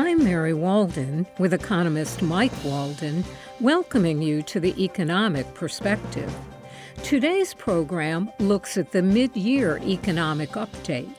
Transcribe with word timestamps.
I'm 0.00 0.22
Mary 0.22 0.54
Walden 0.54 1.26
with 1.40 1.52
economist 1.52 2.22
Mike 2.22 2.52
Walden, 2.64 3.24
welcoming 3.58 4.22
you 4.22 4.42
to 4.42 4.60
the 4.60 4.80
Economic 4.80 5.52
Perspective. 5.54 6.32
Today's 7.02 7.52
program 7.52 8.30
looks 8.38 8.78
at 8.78 8.92
the 8.92 9.02
mid 9.02 9.36
year 9.36 9.78
economic 9.78 10.50
update. 10.50 11.12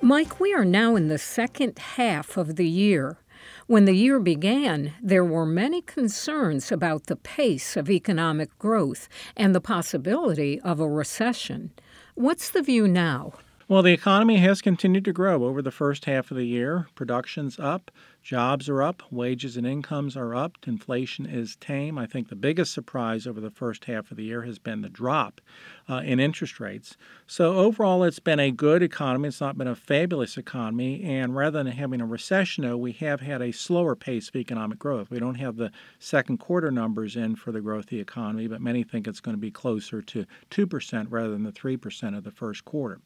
Mike, 0.00 0.40
we 0.40 0.54
are 0.54 0.64
now 0.64 0.96
in 0.96 1.08
the 1.08 1.18
second 1.18 1.78
half 1.78 2.38
of 2.38 2.56
the 2.56 2.66
year. 2.66 3.18
When 3.66 3.84
the 3.84 3.92
year 3.92 4.18
began, 4.18 4.94
there 5.02 5.22
were 5.22 5.44
many 5.44 5.82
concerns 5.82 6.72
about 6.72 7.08
the 7.08 7.16
pace 7.16 7.76
of 7.76 7.90
economic 7.90 8.58
growth 8.58 9.10
and 9.36 9.54
the 9.54 9.60
possibility 9.60 10.58
of 10.62 10.80
a 10.80 10.88
recession. 10.88 11.72
What's 12.14 12.48
the 12.48 12.62
view 12.62 12.88
now? 12.88 13.34
Well, 13.70 13.82
the 13.82 13.92
economy 13.92 14.38
has 14.38 14.62
continued 14.62 15.04
to 15.04 15.12
grow 15.12 15.44
over 15.44 15.60
the 15.60 15.70
first 15.70 16.06
half 16.06 16.30
of 16.30 16.38
the 16.38 16.46
year. 16.46 16.88
Production's 16.94 17.58
up, 17.58 17.90
jobs 18.22 18.66
are 18.66 18.82
up, 18.82 19.02
wages 19.10 19.58
and 19.58 19.66
incomes 19.66 20.16
are 20.16 20.34
up, 20.34 20.52
inflation 20.66 21.26
is 21.26 21.54
tame. 21.56 21.98
I 21.98 22.06
think 22.06 22.30
the 22.30 22.34
biggest 22.34 22.72
surprise 22.72 23.26
over 23.26 23.42
the 23.42 23.50
first 23.50 23.84
half 23.84 24.10
of 24.10 24.16
the 24.16 24.24
year 24.24 24.44
has 24.44 24.58
been 24.58 24.80
the 24.80 24.88
drop 24.88 25.42
uh, 25.86 26.00
in 26.02 26.18
interest 26.18 26.60
rates. 26.60 26.96
So, 27.26 27.58
overall, 27.58 28.04
it's 28.04 28.20
been 28.20 28.40
a 28.40 28.50
good 28.50 28.82
economy. 28.82 29.28
It's 29.28 29.38
not 29.38 29.58
been 29.58 29.68
a 29.68 29.76
fabulous 29.76 30.38
economy. 30.38 31.04
And 31.04 31.36
rather 31.36 31.62
than 31.62 31.72
having 31.72 32.00
a 32.00 32.06
recession, 32.06 32.64
though, 32.64 32.78
we 32.78 32.92
have 32.92 33.20
had 33.20 33.42
a 33.42 33.52
slower 33.52 33.94
pace 33.94 34.30
of 34.30 34.36
economic 34.36 34.78
growth. 34.78 35.10
We 35.10 35.18
don't 35.18 35.34
have 35.34 35.56
the 35.56 35.72
second 35.98 36.38
quarter 36.38 36.70
numbers 36.70 37.16
in 37.16 37.36
for 37.36 37.52
the 37.52 37.60
growth 37.60 37.84
of 37.84 37.90
the 37.90 38.00
economy, 38.00 38.46
but 38.46 38.62
many 38.62 38.82
think 38.82 39.06
it's 39.06 39.20
going 39.20 39.36
to 39.36 39.40
be 39.40 39.50
closer 39.50 40.00
to 40.00 40.24
2% 40.50 41.06
rather 41.10 41.32
than 41.32 41.42
the 41.42 41.52
3% 41.52 42.16
of 42.16 42.24
the 42.24 42.30
first 42.30 42.64
quarter. 42.64 43.00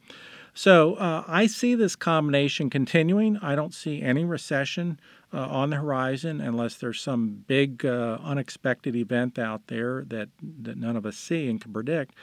So 0.54 0.94
uh, 0.94 1.24
I 1.26 1.46
see 1.46 1.74
this 1.74 1.96
combination 1.96 2.68
continuing. 2.68 3.38
I 3.38 3.54
don't 3.54 3.72
see 3.72 4.02
any 4.02 4.24
recession 4.24 5.00
uh, 5.32 5.46
on 5.46 5.70
the 5.70 5.76
horizon 5.76 6.42
unless 6.42 6.76
there's 6.76 7.00
some 7.00 7.44
big 7.46 7.86
uh, 7.86 8.18
unexpected 8.22 8.94
event 8.94 9.38
out 9.38 9.68
there 9.68 10.04
that, 10.08 10.28
that 10.60 10.76
none 10.76 10.96
of 10.96 11.06
us 11.06 11.16
see 11.16 11.48
and 11.48 11.58
can 11.58 11.72
predict. 11.72 12.14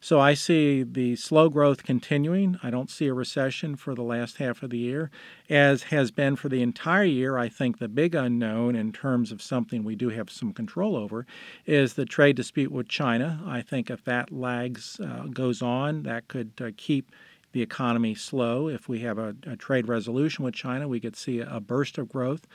So 0.00 0.20
I 0.20 0.34
see 0.34 0.84
the 0.84 1.16
slow 1.16 1.48
growth 1.48 1.82
continuing. 1.82 2.58
I 2.62 2.70
don't 2.70 2.90
see 2.90 3.06
a 3.06 3.14
recession 3.14 3.74
for 3.74 3.94
the 3.94 4.02
last 4.02 4.36
half 4.36 4.62
of 4.62 4.70
the 4.70 4.78
year, 4.78 5.10
as 5.50 5.84
has 5.84 6.12
been 6.12 6.36
for 6.36 6.48
the 6.48 6.62
entire 6.62 7.04
year. 7.04 7.36
I 7.36 7.48
think 7.48 7.78
the 7.78 7.88
big 7.88 8.14
unknown 8.14 8.76
in 8.76 8.92
terms 8.92 9.32
of 9.32 9.42
something 9.42 9.82
we 9.82 9.96
do 9.96 10.10
have 10.10 10.30
some 10.30 10.52
control 10.52 10.94
over 10.94 11.26
is 11.66 11.94
the 11.94 12.04
trade 12.04 12.36
dispute 12.36 12.70
with 12.70 12.86
China. 12.86 13.40
I 13.44 13.60
think 13.60 13.90
if 13.90 14.04
that 14.04 14.30
lags 14.30 15.00
uh, 15.00 15.24
goes 15.32 15.62
on, 15.62 16.04
that 16.04 16.28
could 16.28 16.52
uh, 16.60 16.70
keep 16.76 17.10
the 17.58 17.64
economy 17.64 18.14
slow. 18.14 18.68
If 18.68 18.88
we 18.88 19.00
have 19.00 19.18
a, 19.18 19.34
a 19.44 19.56
trade 19.56 19.88
resolution 19.88 20.44
with 20.44 20.54
China, 20.54 20.86
we 20.86 21.00
could 21.00 21.16
see 21.16 21.40
a, 21.40 21.56
a 21.56 21.60
burst 21.60 21.98
of 21.98 22.08
growth. 22.08 22.46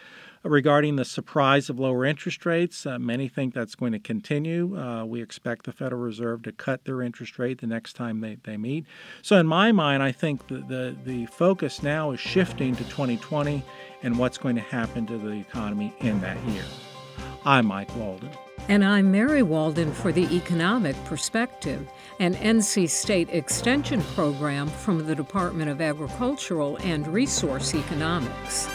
regarding 0.44 0.96
the 0.96 1.04
surprise 1.04 1.70
of 1.70 1.78
lower 1.78 2.06
interest 2.06 2.46
rates, 2.46 2.86
uh, 2.86 2.98
many 3.00 3.28
think 3.28 3.54
that's 3.54 3.76
going 3.76 3.92
to 3.92 4.00
continue. 4.00 4.78
Uh, 4.78 5.04
we 5.04 5.22
expect 5.22 5.66
the 5.66 5.74
Federal 5.74 6.02
Reserve 6.02 6.44
to 6.44 6.54
cut 6.54 6.86
their 6.86 7.02
interest 7.02 7.38
rate 7.38 7.60
the 7.60 7.68
next 7.68 7.94
time 7.98 8.22
they, 8.22 8.38
they 8.46 8.56
meet. 8.56 8.86
So, 9.22 9.38
in 9.38 9.46
my 9.46 9.74
mind, 9.74 10.02
I 10.02 10.14
think 10.14 10.48
the, 10.48 10.60
the, 10.60 10.96
the 11.04 11.26
focus 11.26 11.84
now 11.84 12.12
is 12.12 12.22
shifting 12.22 12.74
to 12.78 12.84
2020 12.86 13.62
and 14.04 14.18
what's 14.18 14.38
going 14.38 14.56
to 14.56 14.62
happen 14.62 15.06
to 15.08 15.18
the 15.18 15.32
economy 15.32 15.94
in 16.00 16.22
that 16.22 16.42
year. 16.46 16.64
I'm 17.44 17.66
Mike 17.66 17.94
Walden. 17.98 18.32
And 18.70 18.84
I'm 18.84 19.12
Mary 19.12 19.44
Walden 19.44 19.92
for 19.92 20.14
the 20.14 20.24
Economic 20.34 20.96
Perspective, 21.04 21.86
an 22.22 22.34
NC 22.36 22.90
State 22.90 23.30
Extension 23.30 24.02
program 24.16 24.70
from 24.70 25.06
the 25.06 25.14
Department 25.14 25.70
of 25.70 25.82
Agricultural 25.82 26.78
and 26.78 27.06
Resource 27.06 27.76
Economics. 27.76 28.70